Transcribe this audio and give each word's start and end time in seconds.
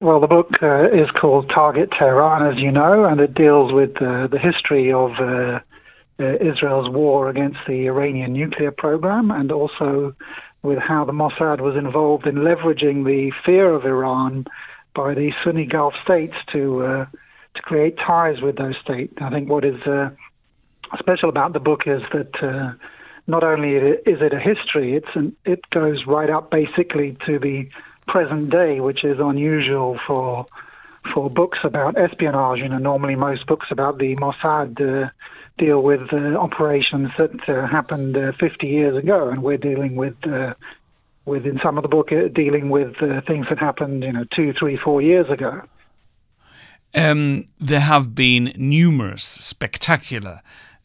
Well, 0.00 0.20
the 0.20 0.28
book 0.28 0.62
uh, 0.62 0.90
is 0.90 1.10
called 1.10 1.50
Target 1.50 1.90
Tehran, 1.90 2.46
as 2.46 2.56
you 2.62 2.70
know, 2.70 3.04
and 3.04 3.20
it 3.20 3.34
deals 3.34 3.72
with 3.72 4.00
uh, 4.00 4.28
the 4.28 4.38
history 4.38 4.92
of 4.92 5.10
uh, 5.18 5.58
uh, 6.20 6.34
Israel's 6.40 6.88
war 6.88 7.28
against 7.28 7.58
the 7.66 7.88
Iranian 7.88 8.32
nuclear 8.32 8.70
program 8.70 9.32
and 9.32 9.50
also 9.50 10.14
with 10.62 10.78
how 10.78 11.04
the 11.04 11.12
Mossad 11.12 11.60
was 11.60 11.74
involved 11.74 12.28
in 12.28 12.36
leveraging 12.36 13.06
the 13.06 13.32
fear 13.44 13.74
of 13.74 13.84
Iran 13.84 14.46
by 14.94 15.14
the 15.14 15.32
Sunni 15.42 15.66
Gulf 15.66 15.94
states 16.04 16.34
to 16.52 16.84
uh, 16.84 17.06
to 17.56 17.62
create 17.62 17.98
ties 17.98 18.40
with 18.40 18.56
those 18.56 18.76
states. 18.80 19.14
I 19.20 19.30
think 19.30 19.48
what 19.48 19.64
is 19.64 19.82
uh, 19.82 20.10
special 21.00 21.28
about 21.28 21.54
the 21.54 21.60
book 21.60 21.88
is 21.88 22.02
that 22.12 22.76
not 23.26 23.42
only 23.42 23.74
is 23.74 24.22
it 24.22 24.32
a 24.32 24.38
history, 24.38 24.94
it's 24.94 25.14
an, 25.14 25.36
it 25.44 25.68
goes 25.70 26.06
right 26.06 26.30
up 26.30 26.52
basically 26.52 27.16
to 27.26 27.40
the 27.40 27.68
present 28.08 28.50
day, 28.50 28.80
which 28.80 29.04
is 29.04 29.18
unusual 29.20 29.98
for 30.06 30.46
for 31.14 31.30
books 31.30 31.58
about 31.62 31.96
espionage. 31.96 32.58
You 32.58 32.68
know, 32.68 32.78
normally 32.78 33.14
most 33.14 33.46
books 33.46 33.68
about 33.70 33.98
the 33.98 34.16
Mossad 34.16 34.80
uh, 34.80 35.10
deal 35.58 35.82
with 35.82 36.12
uh, 36.12 36.36
operations 36.36 37.10
that 37.18 37.48
uh, 37.48 37.66
happened 37.66 38.16
uh, 38.16 38.32
50 38.32 38.66
years 38.66 38.96
ago, 38.96 39.28
and 39.28 39.42
we're 39.42 39.58
dealing 39.58 39.96
with. 39.96 40.16
Uh, 40.26 40.54
with 41.24 41.44
in 41.44 41.60
some 41.62 41.76
of 41.76 41.82
the 41.82 41.88
book, 41.88 42.10
uh, 42.10 42.28
dealing 42.28 42.70
with 42.70 42.96
things 43.26 43.44
that 43.50 43.58
happened, 43.58 44.02
you 44.02 44.10
know, 44.10 44.24
two, 44.34 44.54
three, 44.54 44.78
four 44.78 45.02
years 45.02 45.28
ago. 45.28 45.60
Um, 46.94 47.48
there 47.60 47.80
have 47.80 48.14
been 48.14 48.54
numerous 48.56 49.24
spectacular 49.24 50.40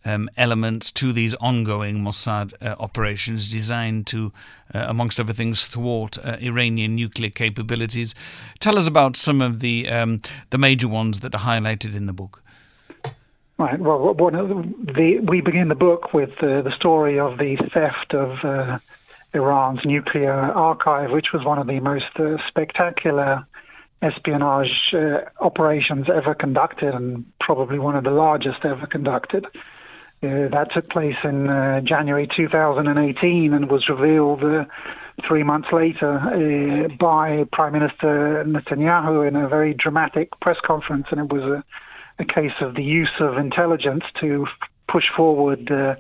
um, 0.06 0.30
elements 0.38 0.92
to 0.92 1.14
these 1.14 1.34
ongoing 1.36 2.04
Mossad 2.04 2.54
uh, 2.62 2.76
operations 2.80 3.52
designed 3.52 4.08
to, 4.08 4.32
uh, 4.74 4.86
amongst 4.88 5.20
other 5.20 5.34
things, 5.34 5.66
thwart 5.66 6.18
uh, 6.24 6.38
Iranian 6.42 6.96
nuclear 6.96 7.30
capabilities. 7.30 8.14
Tell 8.60 8.78
us 8.78 8.88
about 8.88 9.16
some 9.16 9.42
of 9.42 9.60
the 9.60 9.90
um, 9.90 10.22
the 10.50 10.58
major 10.58 10.88
ones 10.88 11.20
that 11.20 11.34
are 11.36 11.42
highlighted 11.42 11.96
in 11.96 12.06
the 12.06 12.14
book. 12.14 12.44
Right. 13.58 13.80
Well, 13.80 14.14
the, 14.14 15.20
we 15.24 15.42
begin 15.42 15.68
the 15.68 15.76
book 15.76 16.14
with 16.14 16.32
uh, 16.42 16.64
the 16.64 16.74
story 16.76 17.20
of 17.20 17.38
the 17.38 17.56
theft 17.72 18.14
of 18.14 18.44
uh, 18.44 18.80
Iran's 19.34 19.86
nuclear 19.86 20.34
archive, 20.34 21.12
which 21.12 21.32
was 21.32 21.46
one 21.46 21.60
of 21.60 21.68
the 21.68 21.80
most 21.80 22.20
uh, 22.20 22.38
spectacular 22.48 23.46
espionage 24.02 24.94
operations 25.40 26.10
ever 26.10 26.34
conducted, 26.36 26.94
and 26.94 27.26
probably 27.40 27.80
one 27.80 27.96
of 27.96 28.04
the 28.04 28.12
largest 28.12 28.66
ever 28.66 28.86
conducted. 28.86 29.46
Uh, 30.24 30.48
that 30.48 30.72
took 30.72 30.90
place 30.90 31.18
in 31.26 31.50
uh, 31.50 31.82
January 31.82 32.30
2018 32.34 33.54
and 33.54 33.70
was 33.70 33.90
revealed 33.90 34.42
uh, 34.42 34.64
three 35.28 35.44
months 35.44 35.68
later 35.74 36.18
uh, 36.18 36.88
by 36.96 37.44
Prime 37.52 37.74
Minister 37.74 38.46
Netanyahu 38.48 39.28
in 39.28 39.36
a 39.36 39.50
very 39.50 39.74
dramatic 39.74 40.40
press 40.40 40.58
conference. 40.62 41.08
And 41.12 41.20
it 41.20 41.34
was 41.34 41.44
a, 41.44 41.64
a 42.20 42.26
case 42.26 42.54
of 42.62 42.76
the 42.76 42.84
use 42.84 43.12
of 43.20 43.38
intelligence 43.38 44.06
to 44.22 44.48
push 44.88 45.06
forward 45.14 45.70
uh, 45.70 45.96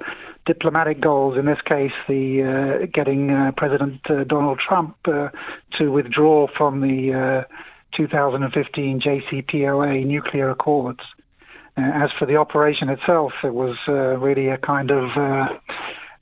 diplomatic 0.45 1.01
goals. 1.01 1.37
In 1.37 1.45
this 1.45 1.61
case, 1.61 1.91
the 2.07 2.87
getting 2.91 3.51
President 3.57 4.03
Donald 4.27 4.59
Trump 4.59 4.97
to 5.03 5.91
withdraw 5.91 6.47
from 6.47 6.81
the 6.81 7.45
2015 7.95 8.99
JCPOA 8.99 10.05
nuclear 10.05 10.49
accords. 10.49 10.99
Uh, 11.75 11.81
as 11.81 12.11
for 12.19 12.27
the 12.27 12.35
operation 12.35 12.89
itself, 12.89 13.33
it 13.43 13.53
was 13.53 13.75
uh, 13.87 14.17
really 14.17 14.49
a 14.49 14.57
kind 14.57 14.91
of 14.91 15.09
uh, 15.17 15.47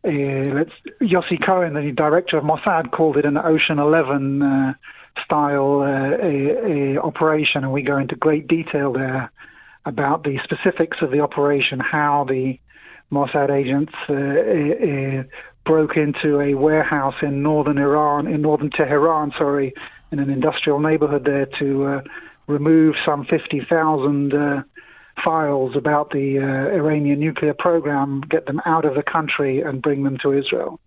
let's, 0.03 0.71
Yossi 1.02 1.44
Cohen, 1.44 1.73
the 1.73 1.91
director 1.91 2.38
of 2.38 2.44
Mossad, 2.44 2.91
called 2.91 3.17
it 3.17 3.25
an 3.25 3.38
Ocean 3.38 3.77
Eleven 3.77 4.41
uh, 4.41 4.73
style 5.23 5.81
uh, 5.81 6.99
operation, 7.05 7.63
and 7.63 7.73
we 7.73 7.81
go 7.81 7.97
into 7.97 8.16
great 8.16 8.47
detail 8.47 8.94
there 8.94 9.29
about 9.85 10.23
the 10.23 10.39
specifics 10.44 10.97
of 11.02 11.11
the 11.11 11.19
operation, 11.19 11.81
how 11.81 12.25
the 12.29 12.57
Mossad 13.11 13.49
agents 13.49 13.94
uh, 14.07 15.23
broke 15.66 15.97
into 15.97 16.40
a 16.40 16.53
warehouse 16.53 17.16
in 17.22 17.44
northern 17.44 17.78
Iran, 17.78 18.25
in 18.28 18.41
northern 18.41 18.69
Tehran, 18.69 19.34
sorry, 19.38 19.73
in 20.13 20.19
an 20.19 20.29
industrial 20.29 20.79
neighborhood 20.79 21.25
there 21.25 21.47
to 21.59 22.01
remove 22.47 22.95
some 23.06 23.25
50,000 23.25 24.63
files 25.24 25.76
about 25.76 26.12
the 26.12 26.40
uh, 26.40 26.76
Iranian 26.76 27.20
nuclear 27.20 27.54
program, 27.54 28.22
get 28.22 28.46
them 28.46 28.62
out 28.66 28.86
of 28.86 28.96
the 28.96 29.04
country, 29.04 29.62
and 29.62 29.82
bring 29.82 30.04
them 30.04 30.18
to 30.20 30.34
Israel. 30.34 30.80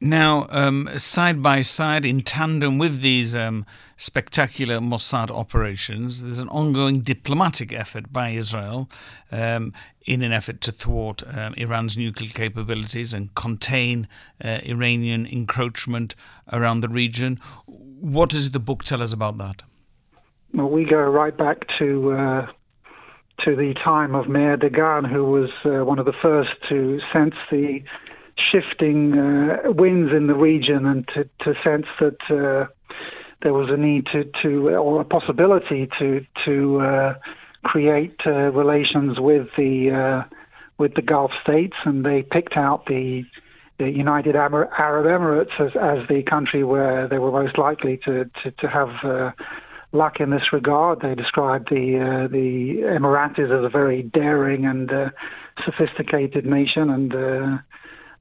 Now, 0.00 0.46
um, 0.50 0.90
side 0.98 1.42
by 1.42 1.62
side, 1.62 2.04
in 2.04 2.20
tandem 2.20 2.76
with 2.76 3.00
these 3.00 3.34
um, 3.34 3.64
spectacular 3.96 4.78
Mossad 4.78 5.30
operations, 5.30 6.22
there's 6.22 6.38
an 6.38 6.50
ongoing 6.50 7.00
diplomatic 7.00 7.72
effort 7.72 8.12
by 8.12 8.30
Israel 8.30 8.90
um, 9.32 9.72
in 10.04 10.22
an 10.22 10.32
effort 10.32 10.60
to 10.62 10.72
thwart 10.72 11.22
um, 11.34 11.54
Iran's 11.54 11.96
nuclear 11.96 12.30
capabilities 12.30 13.14
and 13.14 13.34
contain 13.34 14.06
uh, 14.44 14.60
Iranian 14.64 15.26
encroachment 15.26 16.14
around 16.52 16.82
the 16.82 16.90
region. 16.90 17.40
What 17.64 18.28
does 18.28 18.50
the 18.50 18.60
book 18.60 18.84
tell 18.84 19.00
us 19.00 19.14
about 19.14 19.38
that? 19.38 19.62
Well, 20.52 20.68
we 20.68 20.84
go 20.84 20.98
right 20.98 21.36
back 21.36 21.66
to 21.78 22.12
uh, 22.12 22.46
to 23.44 23.54
the 23.54 23.74
time 23.74 24.14
of 24.14 24.28
Meir 24.28 24.56
Dagan, 24.56 25.10
who 25.10 25.24
was 25.24 25.50
uh, 25.64 25.84
one 25.84 25.98
of 25.98 26.06
the 26.06 26.12
first 26.12 26.52
to 26.68 27.00
sense 27.12 27.34
the 27.50 27.82
shifting 28.36 29.18
uh, 29.18 29.58
winds 29.64 30.12
in 30.12 30.26
the 30.26 30.34
region 30.34 30.86
and 30.86 31.08
to, 31.08 31.28
to 31.40 31.54
sense 31.62 31.86
that 32.00 32.20
uh, 32.30 32.66
there 33.42 33.52
was 33.52 33.70
a 33.70 33.76
need 33.76 34.06
to, 34.06 34.24
to 34.42 34.70
or 34.70 35.00
a 35.00 35.04
possibility 35.04 35.88
to 35.98 36.24
to 36.44 36.80
uh, 36.80 37.14
create 37.64 38.20
uh, 38.26 38.50
relations 38.52 39.18
with 39.18 39.48
the 39.56 39.90
uh, 39.90 40.36
with 40.78 40.94
the 40.94 41.02
Gulf 41.02 41.32
states, 41.42 41.76
and 41.84 42.04
they 42.04 42.22
picked 42.22 42.56
out 42.56 42.86
the 42.86 43.24
the 43.78 43.90
United 43.90 44.36
Arab 44.36 44.70
Emirates 44.70 45.60
as, 45.60 45.76
as 45.76 46.08
the 46.08 46.22
country 46.22 46.64
where 46.64 47.06
they 47.08 47.18
were 47.18 47.30
most 47.30 47.58
likely 47.58 47.98
to 47.98 48.30
to, 48.42 48.50
to 48.52 48.68
have 48.68 49.34
luck 49.92 50.20
in 50.20 50.30
this 50.30 50.52
regard. 50.52 51.00
They 51.00 51.14
described 51.14 51.68
the 51.70 51.98
uh, 51.98 52.28
the 52.28 52.82
Emiratis 52.84 53.50
as 53.56 53.64
a 53.64 53.68
very 53.68 54.02
daring 54.02 54.66
and 54.66 54.92
uh, 54.92 55.10
sophisticated 55.64 56.44
nation, 56.46 56.90
and 56.90 57.14
uh, 57.14 57.58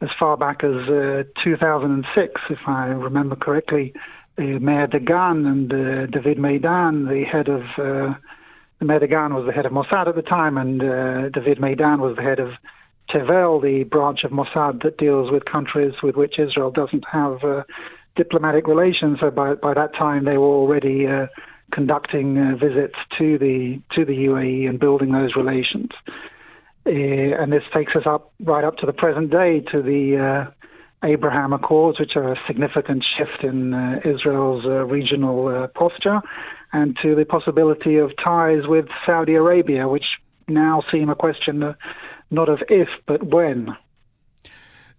as 0.01 0.09
far 0.19 0.37
back 0.37 0.63
as 0.63 0.89
uh, 0.89 1.23
2006, 1.43 2.41
if 2.49 2.59
I 2.67 2.87
remember 2.87 3.35
correctly, 3.35 3.93
uh, 4.37 4.41
Meir 4.41 4.87
Dagan 4.87 5.45
and 5.47 5.73
uh, 5.73 6.05
David 6.07 6.37
Meidan, 6.37 7.07
the 7.07 7.23
head 7.23 7.47
of 7.47 7.61
Meir 8.81 8.99
Dagan 8.99 9.33
was 9.33 9.45
the 9.45 9.53
head 9.53 9.65
of 9.65 9.71
Mossad 9.71 10.07
at 10.07 10.15
the 10.15 10.21
time, 10.21 10.57
and 10.57 10.79
David 11.33 11.59
Meidan 11.59 11.99
was 11.99 12.15
the 12.15 12.23
head 12.23 12.39
of 12.39 12.51
Tevel, 13.09 13.61
the 13.61 13.83
branch 13.83 14.23
of 14.23 14.31
Mossad 14.31 14.83
that 14.83 14.97
deals 14.97 15.31
with 15.31 15.45
countries 15.45 15.93
with 16.01 16.15
which 16.15 16.39
Israel 16.39 16.71
doesn't 16.71 17.05
have 17.11 17.65
diplomatic 18.15 18.67
relations. 18.67 19.19
So 19.19 19.29
by 19.31 19.55
by 19.55 19.73
that 19.73 19.93
time, 19.95 20.25
they 20.25 20.37
were 20.37 20.47
already 20.47 21.07
uh, 21.07 21.27
conducting 21.75 22.37
uh, 22.37 22.55
visits 22.55 22.95
to 23.17 23.37
the 23.37 23.79
to 23.93 24.05
the 24.05 24.17
UAE 24.27 24.67
and 24.69 24.79
building 24.79 25.11
those 25.11 25.35
relations. 25.35 25.91
Uh, 26.87 27.41
and 27.41 27.51
this 27.51 27.63
takes 27.73 27.95
us 27.95 28.03
up 28.05 28.31
right 28.39 28.63
up 28.63 28.77
to 28.77 28.85
the 28.85 28.93
present 28.93 29.29
day 29.29 29.59
to 29.71 29.81
the 29.81 30.03
uh, 30.17 30.51
Abraham 31.05 31.51
Accords, 31.51 31.99
which 31.99 32.15
are 32.15 32.31
a 32.31 32.39
significant 32.47 33.05
shift 33.17 33.43
in 33.43 33.73
uh, 33.73 33.99
Israel's 34.05 34.65
uh, 34.65 34.85
regional 34.85 35.67
posture, 35.75 36.21
and 36.71 36.97
to 37.01 37.13
the 37.13 37.25
possibility 37.25 37.97
of 37.97 38.11
ties 38.23 38.65
with 38.67 38.85
Saudi 39.05 39.35
Arabia, 39.35 39.87
which 39.87 40.05
now 40.47 40.81
seem 40.91 41.09
a 41.09 41.15
question 41.15 41.75
not 42.31 42.49
of 42.49 42.59
if 42.69 42.89
but 43.05 43.21
when. 43.23 43.75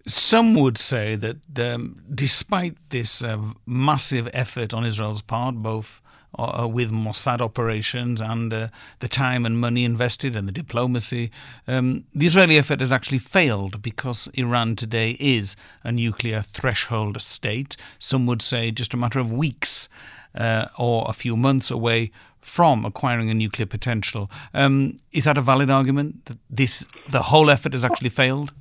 Some 0.07 0.53
would 0.53 0.77
say 0.77 1.15
that 1.15 1.59
um, 1.59 2.01
despite 2.13 2.75
this 2.89 3.21
uh, 3.21 3.37
massive 3.65 4.29
effort 4.33 4.73
on 4.73 4.85
Israel's 4.85 5.21
part, 5.21 5.55
both 5.55 6.01
uh, 6.37 6.67
with 6.67 6.91
Mossad 6.91 7.41
operations 7.41 8.21
and 8.21 8.53
uh, 8.53 8.67
the 8.99 9.07
time 9.07 9.45
and 9.45 9.59
money 9.59 9.83
invested 9.83 10.35
and 10.35 10.47
the 10.47 10.51
diplomacy. 10.51 11.31
Um, 11.67 12.05
the 12.13 12.25
Israeli 12.25 12.57
effort 12.57 12.79
has 12.79 12.91
actually 12.91 13.19
failed 13.19 13.81
because 13.81 14.29
Iran 14.33 14.75
today 14.75 15.17
is 15.19 15.55
a 15.83 15.91
nuclear 15.91 16.41
threshold 16.41 17.21
state. 17.21 17.77
Some 17.99 18.25
would 18.27 18.41
say 18.41 18.71
just 18.71 18.93
a 18.93 18.97
matter 18.97 19.19
of 19.19 19.31
weeks 19.31 19.89
uh, 20.35 20.67
or 20.77 21.05
a 21.07 21.13
few 21.13 21.35
months 21.35 21.71
away 21.71 22.11
from 22.41 22.85
acquiring 22.85 23.29
a 23.29 23.33
nuclear 23.33 23.65
potential. 23.65 24.31
Um, 24.53 24.97
is 25.11 25.25
that 25.25 25.37
a 25.37 25.41
valid 25.41 25.69
argument 25.69 26.25
that 26.25 26.37
this 26.49 26.87
the 27.11 27.21
whole 27.21 27.49
effort 27.49 27.73
has 27.73 27.83
actually 27.83 28.09
failed? 28.09 28.53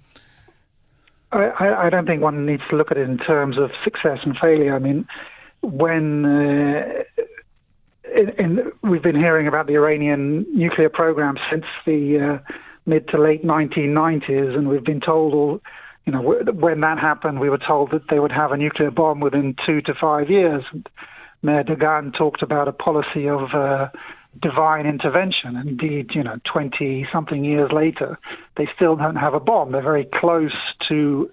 I, 1.33 1.87
I, 1.87 1.91
don't 1.91 2.07
think 2.07 2.23
one 2.23 2.47
needs 2.47 2.63
to 2.71 2.77
look 2.77 2.91
at 2.91 2.97
it 2.97 3.09
in 3.09 3.19
terms 3.19 3.59
of 3.59 3.71
success 3.85 4.21
and 4.23 4.37
failure. 4.39 4.75
I 4.75 4.79
mean, 4.79 5.07
when 5.61 6.25
uh, 6.25 7.03
in, 8.17 8.29
in, 8.39 8.73
we've 8.83 9.03
been 9.03 9.17
hearing 9.17 9.47
about 9.47 9.67
the 9.67 9.75
Iranian 9.75 10.47
nuclear 10.53 10.89
program 10.89 11.37
since 11.51 11.65
the 11.85 12.19
uh, 12.19 12.53
mid 12.87 13.09
to 13.09 13.19
late 13.19 13.45
1990s, 13.45 14.57
and 14.57 14.69
we've 14.69 14.85
been 14.85 15.01
told 15.01 15.35
all, 15.35 15.61
you 16.07 16.13
know, 16.13 16.23
when 16.23 16.81
that 16.81 16.99
happened, 16.99 17.41
we 17.41 17.51
were 17.51 17.59
told 17.59 17.91
that 17.91 18.09
they 18.09 18.19
would 18.19 18.33
have 18.33 18.53
a 18.53 18.57
nuclear 18.57 18.91
bomb 18.91 19.21
within 19.21 19.55
two 19.67 19.81
to 19.83 19.95
five 19.95 20.31
years. 20.31 20.65
Meir 21.43 21.65
Dagan 21.65 22.17
talked 22.17 22.43
about 22.43 22.69
a 22.69 22.73
policy 22.73 23.29
of 23.29 23.53
uh, 23.55 23.89
divine 24.41 24.87
intervention. 24.87 25.57
Indeed, 25.57 26.11
you 26.15 26.23
know, 26.23 26.39
20 26.45 27.07
something 27.13 27.45
years 27.45 27.71
later, 27.73 28.19
they 28.57 28.69
still 28.75 28.97
don't 28.97 29.17
have 29.17 29.35
a 29.35 29.41
bomb. 29.41 29.73
They're 29.73 29.83
very 29.83 30.05
close 30.05 30.57
to 30.89 31.31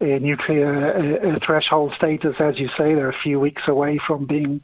a 0.00 0.18
nuclear 0.18 1.38
threshold 1.44 1.92
status, 1.96 2.36
as 2.38 2.58
you 2.58 2.68
say. 2.76 2.94
They're 2.94 3.08
a 3.08 3.22
few 3.22 3.38
weeks 3.38 3.62
away 3.68 4.00
from 4.04 4.26
being 4.26 4.60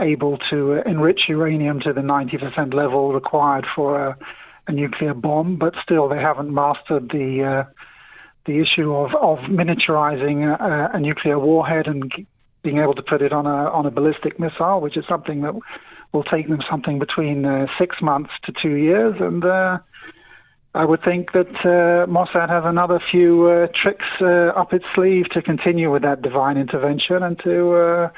able 0.00 0.38
to 0.50 0.82
enrich 0.86 1.22
uranium 1.28 1.80
to 1.80 1.92
the 1.92 2.00
90% 2.00 2.74
level 2.74 3.12
required 3.12 3.66
for 3.74 4.08
a, 4.08 4.18
a 4.66 4.72
nuclear 4.72 5.14
bomb, 5.14 5.56
but 5.56 5.74
still 5.82 6.08
they 6.08 6.18
haven't 6.18 6.52
mastered 6.52 7.10
the 7.10 7.44
uh, 7.44 7.70
the 8.46 8.60
issue 8.60 8.94
of, 8.94 9.14
of 9.16 9.38
miniaturizing 9.50 10.42
a, 10.42 10.96
a 10.96 11.00
nuclear 11.00 11.38
warhead 11.38 11.86
and 11.86 12.10
being 12.62 12.78
able 12.78 12.94
to 12.94 13.02
put 13.02 13.20
it 13.22 13.32
on 13.32 13.46
a 13.46 13.70
on 13.70 13.86
a 13.86 13.90
ballistic 13.90 14.40
missile, 14.40 14.80
which 14.80 14.96
is 14.96 15.04
something 15.08 15.42
that 15.42 15.54
will 16.12 16.24
take 16.24 16.48
them 16.48 16.62
something 16.68 16.98
between 16.98 17.44
uh, 17.44 17.66
six 17.78 18.00
months 18.00 18.30
to 18.44 18.52
two 18.52 18.74
years. 18.74 19.14
And 19.20 19.44
uh, 19.44 19.78
I 20.74 20.84
would 20.84 21.02
think 21.02 21.32
that 21.32 21.48
uh, 21.64 22.06
Mossad 22.06 22.48
has 22.48 22.64
another 22.64 23.00
few 23.10 23.46
uh, 23.46 23.66
tricks 23.74 24.06
uh, 24.20 24.52
up 24.56 24.72
its 24.72 24.84
sleeve 24.94 25.28
to 25.30 25.42
continue 25.42 25.92
with 25.92 26.02
that 26.02 26.22
divine 26.22 26.56
intervention 26.56 27.22
and 27.22 27.38
to 27.40 28.10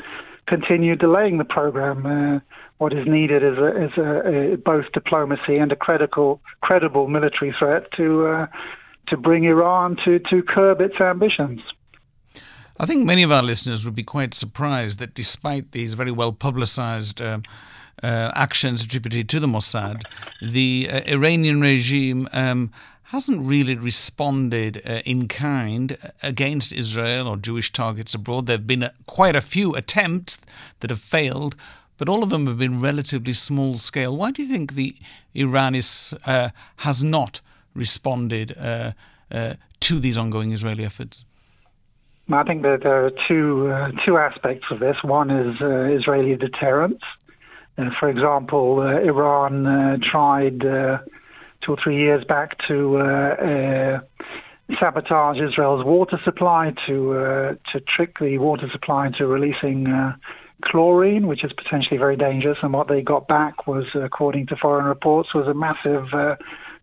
continue 0.54 0.94
delaying 0.96 1.38
the 1.38 1.44
program. 1.58 2.42
what 2.78 2.92
is 2.92 3.06
needed 3.06 3.42
is, 3.50 3.58
a, 3.58 3.84
is 3.84 3.92
a, 3.96 4.10
a, 4.52 4.56
both 4.56 4.86
diplomacy 4.92 5.56
and 5.62 5.70
a 5.72 5.76
credible, 5.76 6.40
credible 6.60 7.08
military 7.08 7.52
threat 7.58 7.90
to 7.92 8.46
to 9.10 9.16
bring 9.16 9.44
Iran 9.44 9.96
to, 10.04 10.18
to 10.30 10.42
curb 10.42 10.80
its 10.80 11.00
ambitions. 11.00 11.60
I 12.78 12.86
think 12.86 13.04
many 13.04 13.22
of 13.22 13.30
our 13.30 13.42
listeners 13.42 13.84
would 13.84 13.94
be 13.94 14.04
quite 14.04 14.32
surprised 14.32 15.00
that 15.00 15.14
despite 15.14 15.72
these 15.72 15.92
very 15.94 16.12
well 16.12 16.32
publicized 16.32 17.20
um, 17.20 17.42
uh, 18.02 18.30
actions 18.34 18.84
attributed 18.84 19.28
to 19.28 19.40
the 19.40 19.46
Mossad, 19.46 20.02
the 20.40 20.88
uh, 20.90 21.00
Iranian 21.06 21.60
regime 21.60 22.28
um, 22.32 22.72
hasn't 23.04 23.44
really 23.46 23.74
responded 23.74 24.80
uh, 24.86 25.00
in 25.04 25.26
kind 25.26 25.98
against 26.22 26.72
Israel 26.72 27.26
or 27.26 27.36
Jewish 27.36 27.72
targets 27.72 28.14
abroad. 28.14 28.46
There 28.46 28.56
have 28.56 28.66
been 28.66 28.84
a, 28.84 28.92
quite 29.06 29.34
a 29.34 29.40
few 29.40 29.74
attempts 29.74 30.38
that 30.78 30.90
have 30.90 31.00
failed, 31.00 31.56
but 31.98 32.08
all 32.08 32.22
of 32.22 32.30
them 32.30 32.46
have 32.46 32.58
been 32.58 32.80
relatively 32.80 33.32
small 33.32 33.76
scale. 33.76 34.16
Why 34.16 34.30
do 34.30 34.42
you 34.42 34.48
think 34.48 34.74
the 34.74 34.94
Iran 35.34 35.74
is, 35.74 36.14
uh, 36.24 36.50
has 36.76 37.02
not 37.02 37.40
responded 37.74 38.56
uh, 38.58 38.92
uh, 39.30 39.54
to 39.80 39.98
these 39.98 40.16
ongoing 40.16 40.52
Israeli 40.52 40.84
efforts? 40.84 41.24
I 42.32 42.44
think 42.44 42.62
that 42.62 42.84
there 42.84 43.04
are 43.06 43.10
two 43.26 43.72
uh, 43.72 43.90
two 44.06 44.16
aspects 44.16 44.66
of 44.70 44.78
this. 44.78 44.96
One 45.02 45.30
is 45.30 45.60
uh, 45.60 45.96
Israeli 45.98 46.36
deterrence. 46.36 47.00
Uh, 47.80 47.90
for 47.98 48.08
example, 48.08 48.80
uh, 48.80 49.00
Iran 49.00 49.66
uh, 49.66 49.96
tried 50.02 50.60
two 50.60 51.72
or 51.72 51.76
three 51.82 51.98
years 51.98 52.24
back 52.24 52.58
to 52.68 54.00
sabotage 54.78 55.38
Israel's 55.40 55.84
water 55.84 56.20
supply 56.24 56.72
to 56.86 57.58
to 57.72 57.80
trick 57.80 58.18
the 58.18 58.38
water 58.38 58.68
supply 58.72 59.06
into 59.06 59.26
releasing 59.26 59.86
chlorine, 60.62 61.26
which 61.26 61.44
is 61.44 61.52
potentially 61.52 61.98
very 61.98 62.16
dangerous. 62.16 62.58
And 62.62 62.72
what 62.72 62.88
they 62.88 63.02
got 63.02 63.28
back 63.28 63.66
was, 63.66 63.84
according 63.94 64.46
to 64.48 64.56
foreign 64.56 64.86
reports, 64.86 65.34
was 65.34 65.46
a 65.46 65.54
massive 65.54 66.12
uh, 66.12 66.36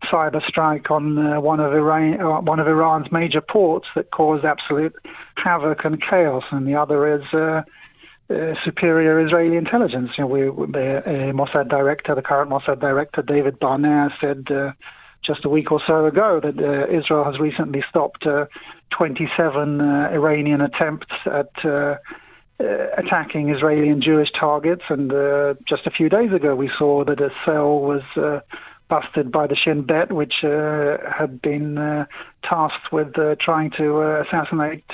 cyber 0.04 0.44
strike 0.46 0.90
on 0.90 1.18
uh, 1.18 1.40
one 1.40 1.60
of 1.60 1.72
Iran, 1.72 2.20
uh, 2.20 2.40
one 2.40 2.60
of 2.60 2.66
Iran's 2.66 3.10
major 3.12 3.40
ports 3.40 3.86
that 3.94 4.10
caused 4.10 4.44
absolute 4.44 4.94
havoc 5.36 5.84
and 5.84 6.02
chaos. 6.02 6.44
And 6.50 6.66
the 6.66 6.74
other 6.74 7.16
is 7.16 7.22
uh, 8.30 8.52
superior 8.64 9.24
Israeli 9.24 9.56
intelligence. 9.56 10.10
You 10.18 10.24
know, 10.24 10.28
we, 10.28 10.40
the 10.72 10.98
uh, 10.98 11.32
Mossad 11.32 11.68
director, 11.68 12.14
the 12.14 12.22
current 12.22 12.50
Mossad 12.50 12.78
director, 12.78 13.22
David 13.22 13.58
Barnea, 13.58 14.10
said 14.20 14.46
uh, 14.50 14.72
just 15.24 15.46
a 15.46 15.48
week 15.48 15.72
or 15.72 15.80
so 15.86 16.04
ago 16.04 16.38
that 16.42 16.58
uh, 16.58 16.94
Israel 16.94 17.24
has 17.24 17.38
recently 17.38 17.82
stopped 17.88 18.26
uh, 18.26 18.44
27 18.90 19.80
uh, 19.80 20.10
Iranian 20.12 20.60
attempts 20.60 21.06
at 21.24 21.50
attacking 22.98 23.48
Israeli 23.48 23.88
and 23.88 24.02
Jewish 24.02 24.28
targets. 24.38 24.82
And 24.90 25.10
just 25.66 25.86
a 25.86 25.90
few 25.90 26.08
days 26.08 26.32
ago, 26.32 26.54
we 26.54 26.70
saw 26.78 27.04
that 27.04 27.20
a 27.20 27.30
cell 27.46 27.78
was 27.80 28.02
busted 28.88 29.30
by 29.30 29.46
the 29.46 29.56
Shin 29.56 29.86
Bet, 29.86 30.12
which 30.12 30.34
had 30.42 31.40
been 31.40 32.06
tasked 32.42 32.92
with 32.92 33.14
trying 33.40 33.70
to 33.78 34.22
assassinate 34.22 34.84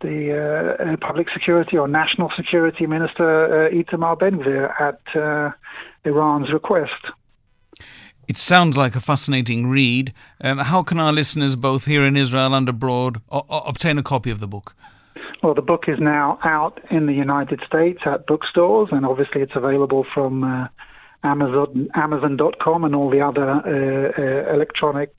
the 0.00 0.76
uh, 0.78 0.96
public 0.98 1.28
security 1.30 1.76
or 1.76 1.88
national 1.88 2.30
security 2.36 2.86
minister 2.86 3.66
uh, 3.66 3.70
Itamar 3.70 4.18
Ben-Gvir 4.18 4.80
at 4.80 5.00
uh, 5.16 5.52
Iran's 6.04 6.52
request. 6.52 6.92
It 8.28 8.36
sounds 8.36 8.76
like 8.76 8.96
a 8.96 9.00
fascinating 9.00 9.70
read. 9.70 10.12
Um, 10.40 10.58
how 10.58 10.82
can 10.82 10.98
our 10.98 11.12
listeners, 11.12 11.54
both 11.54 11.84
here 11.84 12.04
in 12.04 12.16
Israel 12.16 12.54
and 12.54 12.68
abroad, 12.68 13.20
o- 13.30 13.46
o- 13.48 13.62
obtain 13.66 13.98
a 13.98 14.02
copy 14.02 14.30
of 14.30 14.40
the 14.40 14.48
book? 14.48 14.74
Well, 15.42 15.54
the 15.54 15.62
book 15.62 15.84
is 15.86 16.00
now 16.00 16.38
out 16.42 16.80
in 16.90 17.06
the 17.06 17.12
United 17.12 17.60
States 17.66 18.00
at 18.04 18.26
bookstores, 18.26 18.88
and 18.90 19.06
obviously 19.06 19.42
it's 19.42 19.54
available 19.54 20.04
from 20.12 20.42
uh, 20.42 20.66
Amazon, 21.22 21.88
Amazon.com 21.94 22.84
and 22.84 22.94
all 22.96 23.10
the 23.10 23.20
other 23.20 23.48
uh, 23.48 24.20
uh, 24.20 24.54
electronic 24.54 25.12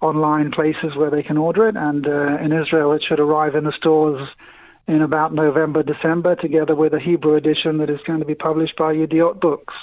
online 0.00 0.50
places 0.50 0.96
where 0.96 1.10
they 1.10 1.22
can 1.22 1.36
order 1.36 1.68
it. 1.68 1.76
And 1.76 2.06
uh, 2.06 2.38
in 2.38 2.52
Israel, 2.52 2.92
it 2.92 3.02
should 3.06 3.20
arrive 3.20 3.54
in 3.54 3.64
the 3.64 3.72
stores 3.76 4.28
in 4.86 5.02
about 5.02 5.34
November, 5.34 5.82
December, 5.82 6.36
together 6.36 6.74
with 6.74 6.92
a 6.94 7.00
Hebrew 7.00 7.34
edition 7.34 7.78
that 7.78 7.90
is 7.90 8.00
going 8.06 8.20
to 8.20 8.26
be 8.26 8.34
published 8.34 8.76
by 8.76 8.94
Yediot 8.94 9.40
Books. 9.40 9.74